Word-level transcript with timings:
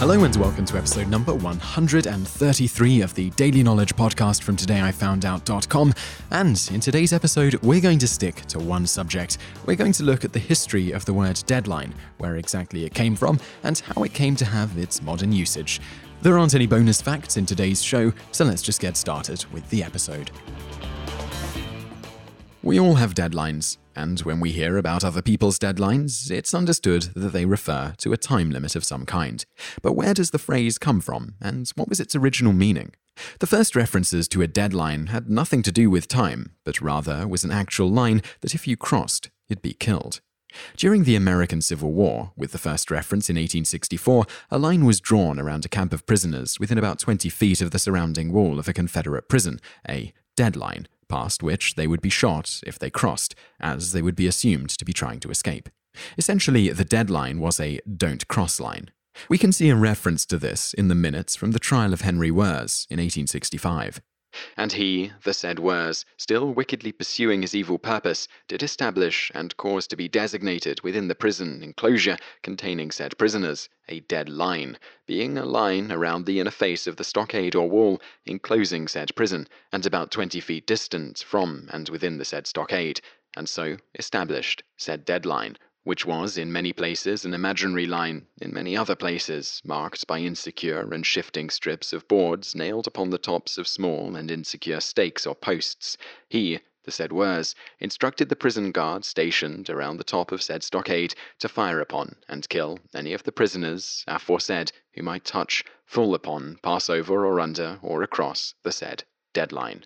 Hello 0.00 0.24
and 0.24 0.34
welcome 0.36 0.64
to 0.64 0.78
episode 0.78 1.08
number 1.08 1.34
133 1.34 3.02
of 3.02 3.14
the 3.14 3.28
Daily 3.32 3.62
Knowledge 3.62 3.94
podcast 3.96 4.42
from 4.42 4.56
todayifoundout.com. 4.56 5.92
And 6.30 6.70
in 6.72 6.80
today's 6.80 7.12
episode, 7.12 7.56
we're 7.56 7.82
going 7.82 7.98
to 7.98 8.08
stick 8.08 8.36
to 8.46 8.58
one 8.58 8.86
subject. 8.86 9.36
We're 9.66 9.76
going 9.76 9.92
to 9.92 10.02
look 10.02 10.24
at 10.24 10.32
the 10.32 10.38
history 10.38 10.92
of 10.92 11.04
the 11.04 11.12
word 11.12 11.42
deadline, 11.44 11.94
where 12.16 12.36
exactly 12.36 12.86
it 12.86 12.94
came 12.94 13.14
from, 13.14 13.38
and 13.62 13.78
how 13.80 14.02
it 14.02 14.14
came 14.14 14.36
to 14.36 14.46
have 14.46 14.78
its 14.78 15.02
modern 15.02 15.32
usage. 15.32 15.82
There 16.22 16.38
aren't 16.38 16.54
any 16.54 16.66
bonus 16.66 17.02
facts 17.02 17.36
in 17.36 17.44
today's 17.44 17.82
show, 17.82 18.10
so 18.32 18.46
let's 18.46 18.62
just 18.62 18.80
get 18.80 18.96
started 18.96 19.44
with 19.52 19.68
the 19.68 19.84
episode. 19.84 20.30
We 22.62 22.80
all 22.80 22.94
have 22.94 23.12
deadlines, 23.12 23.76
and 24.00 24.20
when 24.20 24.40
we 24.40 24.50
hear 24.50 24.78
about 24.78 25.04
other 25.04 25.20
people's 25.20 25.58
deadlines, 25.58 26.30
it's 26.30 26.54
understood 26.54 27.02
that 27.14 27.34
they 27.34 27.44
refer 27.44 27.92
to 27.98 28.14
a 28.14 28.16
time 28.16 28.50
limit 28.50 28.74
of 28.74 28.84
some 28.84 29.04
kind. 29.04 29.44
But 29.82 29.92
where 29.92 30.14
does 30.14 30.30
the 30.30 30.38
phrase 30.38 30.78
come 30.78 31.02
from, 31.02 31.34
and 31.38 31.68
what 31.76 31.88
was 31.88 32.00
its 32.00 32.16
original 32.16 32.54
meaning? 32.54 32.92
The 33.40 33.46
first 33.46 33.76
references 33.76 34.26
to 34.28 34.40
a 34.40 34.46
deadline 34.46 35.08
had 35.08 35.28
nothing 35.28 35.60
to 35.62 35.72
do 35.72 35.90
with 35.90 36.08
time, 36.08 36.52
but 36.64 36.80
rather 36.80 37.28
was 37.28 37.44
an 37.44 37.50
actual 37.50 37.90
line 37.90 38.22
that 38.40 38.54
if 38.54 38.66
you 38.66 38.74
crossed, 38.74 39.28
you'd 39.48 39.60
be 39.60 39.74
killed. 39.74 40.22
During 40.76 41.04
the 41.04 41.14
American 41.14 41.60
Civil 41.60 41.92
War, 41.92 42.32
with 42.36 42.52
the 42.52 42.58
first 42.58 42.90
reference 42.90 43.28
in 43.28 43.36
1864, 43.36 44.24
a 44.50 44.58
line 44.58 44.86
was 44.86 44.98
drawn 44.98 45.38
around 45.38 45.66
a 45.66 45.68
camp 45.68 45.92
of 45.92 46.06
prisoners 46.06 46.58
within 46.58 46.78
about 46.78 46.98
20 46.98 47.28
feet 47.28 47.60
of 47.60 47.70
the 47.70 47.78
surrounding 47.78 48.32
wall 48.32 48.58
of 48.58 48.66
a 48.66 48.72
Confederate 48.72 49.28
prison, 49.28 49.60
a 49.86 50.12
deadline, 50.36 50.88
past 51.10 51.42
which 51.42 51.74
they 51.74 51.86
would 51.86 52.00
be 52.00 52.08
shot 52.08 52.60
if 52.66 52.78
they 52.78 52.90
crossed, 52.90 53.34
as 53.60 53.92
they 53.92 54.00
would 54.00 54.16
be 54.16 54.26
assumed 54.26 54.70
to 54.70 54.84
be 54.84 54.92
trying 54.92 55.20
to 55.20 55.30
escape. 55.30 55.68
Essentially, 56.16 56.70
the 56.70 56.84
deadline 56.84 57.40
was 57.40 57.60
a 57.60 57.80
don't 57.84 58.26
cross 58.28 58.60
line. 58.60 58.90
We 59.28 59.38
can 59.38 59.52
see 59.52 59.68
a 59.68 59.76
reference 59.76 60.24
to 60.26 60.38
this 60.38 60.72
in 60.72 60.88
the 60.88 60.94
minutes 60.94 61.36
from 61.36 61.50
the 61.50 61.58
trial 61.58 61.92
of 61.92 62.02
Henry 62.02 62.30
Wirz 62.30 62.86
in 62.88 62.98
1865. 62.98 64.00
And 64.56 64.74
he, 64.74 65.10
the 65.24 65.34
said 65.34 65.58
Wirz, 65.58 66.04
still 66.16 66.54
wickedly 66.54 66.92
pursuing 66.92 67.42
his 67.42 67.52
evil 67.52 67.80
purpose, 67.80 68.28
did 68.46 68.62
establish 68.62 69.32
and 69.34 69.56
cause 69.56 69.88
to 69.88 69.96
be 69.96 70.06
designated 70.06 70.82
within 70.82 71.08
the 71.08 71.16
prison 71.16 71.64
enclosure 71.64 72.16
containing 72.40 72.92
said 72.92 73.18
prisoners 73.18 73.68
a 73.88 73.98
dead 73.98 74.28
line, 74.28 74.78
being 75.04 75.36
a 75.36 75.44
line 75.44 75.90
around 75.90 76.26
the 76.26 76.38
inner 76.38 76.52
face 76.52 76.86
of 76.86 76.94
the 76.94 77.02
stockade 77.02 77.56
or 77.56 77.68
wall 77.68 78.00
enclosing 78.24 78.86
said 78.86 79.16
prison, 79.16 79.48
and 79.72 79.84
about 79.84 80.12
twenty 80.12 80.38
feet 80.38 80.64
distant 80.64 81.18
from 81.26 81.68
and 81.72 81.88
within 81.88 82.18
the 82.18 82.24
said 82.24 82.46
stockade, 82.46 83.00
and 83.36 83.48
so 83.48 83.78
established 83.98 84.62
said 84.76 85.04
dead 85.04 85.26
line 85.26 85.56
which 85.82 86.04
was 86.04 86.36
in 86.36 86.52
many 86.52 86.72
places 86.72 87.24
an 87.24 87.32
imaginary 87.32 87.86
line, 87.86 88.26
in 88.40 88.52
many 88.52 88.76
other 88.76 88.94
places 88.94 89.62
marked 89.64 90.06
by 90.06 90.18
insecure 90.18 90.92
and 90.92 91.06
shifting 91.06 91.48
strips 91.48 91.92
of 91.92 92.06
boards 92.06 92.54
nailed 92.54 92.86
upon 92.86 93.08
the 93.10 93.18
tops 93.18 93.56
of 93.56 93.66
small 93.66 94.14
and 94.14 94.30
insecure 94.30 94.80
stakes 94.80 95.26
or 95.26 95.34
posts. 95.34 95.96
He, 96.28 96.60
the 96.84 96.90
said 96.90 97.12
Wirz, 97.12 97.54
instructed 97.78 98.28
the 98.28 98.36
prison 98.36 98.72
guard 98.72 99.04
stationed 99.04 99.70
around 99.70 99.96
the 99.96 100.04
top 100.04 100.32
of 100.32 100.42
said 100.42 100.62
stockade 100.62 101.14
to 101.38 101.48
fire 101.48 101.80
upon 101.80 102.16
and 102.28 102.48
kill 102.48 102.78
any 102.94 103.12
of 103.12 103.22
the 103.22 103.32
prisoners 103.32 104.04
aforesaid 104.06 104.72
who 104.94 105.02
might 105.02 105.24
touch, 105.24 105.64
fall 105.86 106.14
upon, 106.14 106.58
pass 106.62 106.90
over 106.90 107.24
or 107.24 107.40
under 107.40 107.78
or 107.82 108.02
across 108.02 108.54
the 108.62 108.72
said 108.72 109.04
deadline. 109.32 109.84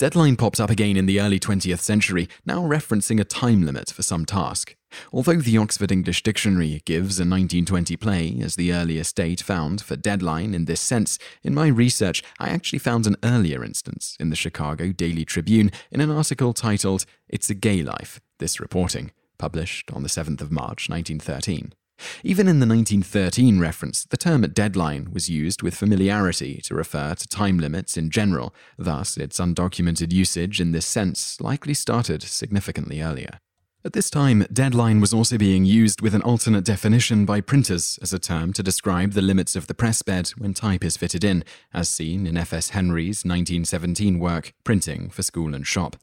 Deadline 0.00 0.36
popped 0.36 0.58
up 0.58 0.70
again 0.70 0.96
in 0.96 1.04
the 1.04 1.20
early 1.20 1.38
20th 1.38 1.80
century, 1.80 2.26
now 2.46 2.62
referencing 2.62 3.20
a 3.20 3.24
time 3.24 3.66
limit 3.66 3.90
for 3.90 4.00
some 4.00 4.24
task. 4.24 4.74
Although 5.12 5.42
the 5.42 5.58
Oxford 5.58 5.92
English 5.92 6.22
Dictionary 6.22 6.80
gives 6.86 7.18
a 7.18 7.28
1920 7.28 7.98
play 7.98 8.40
as 8.42 8.56
the 8.56 8.72
earliest 8.72 9.14
date 9.14 9.42
found 9.42 9.82
for 9.82 9.96
deadline 9.96 10.54
in 10.54 10.64
this 10.64 10.80
sense, 10.80 11.18
in 11.42 11.52
my 11.54 11.66
research 11.66 12.22
I 12.38 12.48
actually 12.48 12.78
found 12.78 13.06
an 13.06 13.18
earlier 13.22 13.62
instance 13.62 14.16
in 14.18 14.30
the 14.30 14.36
Chicago 14.36 14.90
Daily 14.90 15.26
Tribune 15.26 15.70
in 15.90 16.00
an 16.00 16.10
article 16.10 16.54
titled 16.54 17.04
It's 17.28 17.50
a 17.50 17.54
Gay 17.54 17.82
Life, 17.82 18.22
This 18.38 18.58
Reporting, 18.58 19.10
published 19.36 19.92
on 19.92 20.02
the 20.02 20.08
7th 20.08 20.40
of 20.40 20.50
March 20.50 20.88
1913. 20.88 21.74
Even 22.22 22.48
in 22.48 22.60
the 22.60 22.66
1913 22.66 23.58
reference, 23.58 24.04
the 24.04 24.16
term 24.16 24.42
deadline 24.42 25.10
was 25.12 25.30
used 25.30 25.62
with 25.62 25.74
familiarity 25.74 26.60
to 26.64 26.74
refer 26.74 27.14
to 27.14 27.28
time 27.28 27.58
limits 27.58 27.96
in 27.96 28.10
general, 28.10 28.54
thus, 28.78 29.16
its 29.16 29.38
undocumented 29.38 30.12
usage 30.12 30.60
in 30.60 30.72
this 30.72 30.86
sense 30.86 31.40
likely 31.40 31.74
started 31.74 32.22
significantly 32.22 33.00
earlier. 33.00 33.40
At 33.82 33.94
this 33.94 34.10
time, 34.10 34.44
deadline 34.52 35.00
was 35.00 35.14
also 35.14 35.38
being 35.38 35.64
used 35.64 36.02
with 36.02 36.14
an 36.14 36.20
alternate 36.20 36.64
definition 36.64 37.24
by 37.24 37.40
printers 37.40 37.98
as 38.02 38.12
a 38.12 38.18
term 38.18 38.52
to 38.52 38.62
describe 38.62 39.12
the 39.12 39.22
limits 39.22 39.56
of 39.56 39.68
the 39.68 39.74
press 39.74 40.02
bed 40.02 40.28
when 40.36 40.52
type 40.52 40.84
is 40.84 40.98
fitted 40.98 41.24
in, 41.24 41.44
as 41.72 41.88
seen 41.88 42.26
in 42.26 42.36
F.S. 42.36 42.70
Henry's 42.70 43.24
1917 43.24 44.18
work, 44.18 44.52
Printing 44.64 45.08
for 45.08 45.22
School 45.22 45.54
and 45.54 45.66
Shop. 45.66 45.96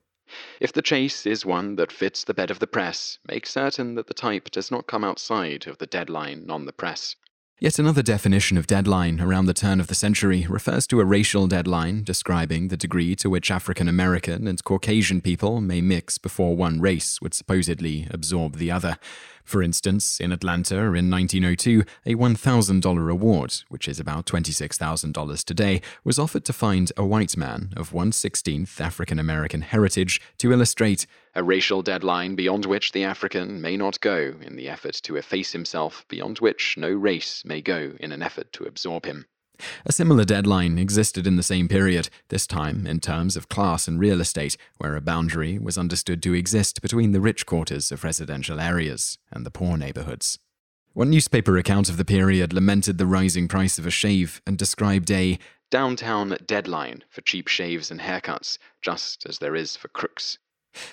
If 0.59 0.73
the 0.73 0.81
chase 0.81 1.25
is 1.25 1.45
one 1.45 1.75
that 1.75 1.91
fits 1.91 2.23
the 2.23 2.33
bed 2.33 2.51
of 2.51 2.59
the 2.59 2.67
press, 2.67 3.19
make 3.27 3.45
certain 3.45 3.95
that 3.95 4.07
the 4.07 4.13
type 4.13 4.51
does 4.51 4.71
not 4.71 4.87
come 4.87 5.03
outside 5.03 5.67
of 5.67 5.77
the 5.77 5.87
deadline 5.87 6.49
on 6.49 6.65
the 6.65 6.73
press. 6.73 7.15
Yet 7.59 7.79
another 7.79 8.03
definition 8.03 8.55
of 8.55 8.67
deadline 8.67 9.19
around 9.19 9.47
the 9.47 9.53
turn 9.53 9.79
of 9.79 9.87
the 9.87 9.95
century 9.95 10.45
refers 10.47 10.85
to 10.87 10.99
a 10.99 11.05
racial 11.05 11.47
deadline 11.47 12.03
describing 12.03 12.67
the 12.67 12.77
degree 12.77 13.15
to 13.15 13.31
which 13.31 13.49
African 13.49 13.87
American 13.87 14.47
and 14.47 14.63
Caucasian 14.63 15.21
people 15.21 15.59
may 15.59 15.81
mix 15.81 16.19
before 16.19 16.55
one 16.55 16.79
race 16.79 17.19
would 17.19 17.33
supposedly 17.33 18.07
absorb 18.11 18.57
the 18.57 18.69
other. 18.69 18.97
For 19.47 19.63
instance, 19.63 20.19
in 20.19 20.33
Atlanta 20.33 20.75
in 20.75 21.09
1902, 21.09 21.85
a 22.05 22.15
$1,000 22.15 23.09
award, 23.09 23.53
which 23.69 23.87
is 23.87 23.97
about 23.97 24.25
$26,000 24.25 25.43
today, 25.45 25.81
was 26.03 26.19
offered 26.19 26.43
to 26.43 26.51
find 26.51 26.91
a 26.97 27.05
white 27.05 27.37
man 27.37 27.71
of 27.77 27.91
116th 27.91 28.81
African 28.81 29.19
American 29.19 29.61
heritage 29.61 30.19
to 30.39 30.51
illustrate 30.51 31.07
a 31.33 31.43
racial 31.43 31.81
deadline 31.81 32.35
beyond 32.35 32.65
which 32.65 32.91
the 32.91 33.05
African 33.05 33.61
may 33.61 33.77
not 33.77 34.01
go 34.01 34.35
in 34.41 34.57
the 34.57 34.67
effort 34.67 34.95
to 35.03 35.15
efface 35.15 35.53
himself, 35.53 36.05
beyond 36.09 36.39
which 36.39 36.75
no 36.75 36.91
race 36.91 37.45
may 37.45 37.61
go 37.61 37.93
in 38.01 38.11
an 38.11 38.21
effort 38.21 38.51
to 38.51 38.65
absorb 38.65 39.05
him. 39.05 39.27
A 39.85 39.91
similar 39.91 40.23
deadline 40.23 40.77
existed 40.77 41.25
in 41.25 41.35
the 41.35 41.43
same 41.43 41.67
period, 41.67 42.09
this 42.29 42.47
time 42.47 42.85
in 42.85 42.99
terms 42.99 43.35
of 43.35 43.49
class 43.49 43.87
and 43.87 43.99
real 43.99 44.21
estate, 44.21 44.57
where 44.77 44.95
a 44.95 45.01
boundary 45.01 45.57
was 45.57 45.77
understood 45.77 46.21
to 46.23 46.33
exist 46.33 46.81
between 46.81 47.11
the 47.11 47.21
rich 47.21 47.45
quarters 47.45 47.91
of 47.91 48.03
residential 48.03 48.59
areas 48.59 49.17
and 49.31 49.45
the 49.45 49.51
poor 49.51 49.77
neighborhoods. 49.77 50.39
One 50.93 51.09
newspaper 51.09 51.57
account 51.57 51.89
of 51.89 51.97
the 51.97 52.05
period 52.05 52.53
lamented 52.53 52.97
the 52.97 53.05
rising 53.05 53.47
price 53.47 53.77
of 53.77 53.85
a 53.85 53.91
shave 53.91 54.41
and 54.47 54.57
described 54.57 55.11
a 55.11 55.37
downtown 55.69 56.35
deadline 56.45 57.03
for 57.09 57.21
cheap 57.21 57.47
shaves 57.47 57.91
and 57.91 57.99
haircuts, 57.99 58.57
just 58.81 59.25
as 59.27 59.39
there 59.39 59.55
is 59.55 59.75
for 59.75 59.89
crooks. 59.89 60.39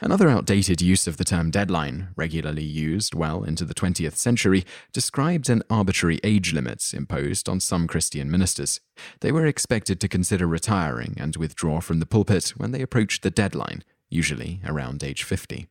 Another 0.00 0.28
outdated 0.28 0.80
use 0.80 1.06
of 1.06 1.16
the 1.16 1.24
term 1.24 1.50
deadline, 1.50 2.08
regularly 2.16 2.64
used 2.64 3.14
well 3.14 3.44
into 3.44 3.64
the 3.64 3.74
20th 3.74 4.16
century, 4.16 4.64
described 4.92 5.48
an 5.48 5.62
arbitrary 5.70 6.20
age 6.22 6.52
limit 6.52 6.92
imposed 6.94 7.48
on 7.48 7.60
some 7.60 7.86
Christian 7.86 8.30
ministers. 8.30 8.80
They 9.20 9.32
were 9.32 9.46
expected 9.46 10.00
to 10.00 10.08
consider 10.08 10.46
retiring 10.46 11.14
and 11.16 11.36
withdraw 11.36 11.80
from 11.80 12.00
the 12.00 12.06
pulpit 12.06 12.54
when 12.56 12.72
they 12.72 12.82
approached 12.82 13.22
the 13.22 13.30
deadline, 13.30 13.84
usually 14.08 14.60
around 14.66 15.02
age 15.02 15.22
50. 15.22 15.68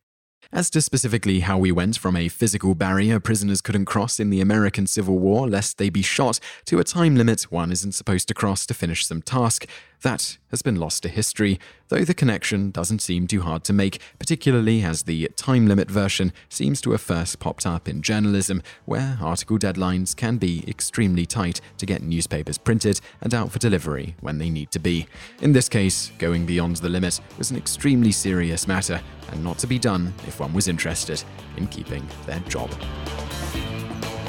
As 0.52 0.70
to 0.70 0.80
specifically 0.80 1.40
how 1.40 1.58
we 1.58 1.72
went 1.72 1.98
from 1.98 2.16
a 2.16 2.28
physical 2.28 2.74
barrier 2.74 3.18
prisoners 3.18 3.60
couldn't 3.60 3.86
cross 3.86 4.20
in 4.20 4.30
the 4.30 4.40
American 4.40 4.86
Civil 4.86 5.18
War 5.18 5.48
lest 5.48 5.78
they 5.78 5.90
be 5.90 6.02
shot 6.02 6.38
to 6.66 6.78
a 6.78 6.84
time 6.84 7.16
limit 7.16 7.50
one 7.50 7.72
isn't 7.72 7.92
supposed 7.92 8.28
to 8.28 8.34
cross 8.34 8.66
to 8.66 8.74
finish 8.74 9.06
some 9.06 9.22
task, 9.22 9.66
that 10.04 10.36
has 10.50 10.60
been 10.60 10.76
lost 10.76 11.02
to 11.02 11.08
history, 11.08 11.58
though 11.88 12.04
the 12.04 12.14
connection 12.14 12.70
doesn't 12.70 13.00
seem 13.00 13.26
too 13.26 13.40
hard 13.40 13.64
to 13.64 13.72
make, 13.72 14.00
particularly 14.18 14.82
as 14.82 15.02
the 15.02 15.28
time 15.34 15.66
limit 15.66 15.90
version 15.90 16.30
seems 16.48 16.80
to 16.82 16.92
have 16.92 17.00
first 17.00 17.40
popped 17.40 17.66
up 17.66 17.88
in 17.88 18.02
journalism, 18.02 18.62
where 18.84 19.18
article 19.20 19.58
deadlines 19.58 20.14
can 20.14 20.36
be 20.36 20.62
extremely 20.68 21.24
tight 21.24 21.60
to 21.78 21.86
get 21.86 22.02
newspapers 22.02 22.58
printed 22.58 23.00
and 23.22 23.34
out 23.34 23.50
for 23.50 23.58
delivery 23.58 24.14
when 24.20 24.36
they 24.36 24.50
need 24.50 24.70
to 24.70 24.78
be. 24.78 25.06
In 25.40 25.52
this 25.52 25.70
case, 25.70 26.12
going 26.18 26.44
beyond 26.44 26.76
the 26.76 26.90
limit 26.90 27.18
was 27.38 27.50
an 27.50 27.56
extremely 27.56 28.12
serious 28.12 28.68
matter, 28.68 29.00
and 29.32 29.42
not 29.42 29.58
to 29.58 29.66
be 29.66 29.78
done 29.78 30.12
if 30.28 30.38
one 30.38 30.52
was 30.52 30.68
interested 30.68 31.24
in 31.56 31.66
keeping 31.66 32.06
their 32.26 32.40
job. 32.40 32.70